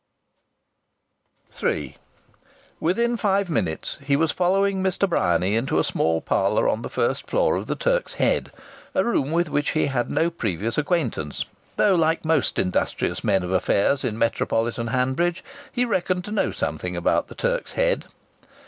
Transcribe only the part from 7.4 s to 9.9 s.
of the Turk's Head a room with which he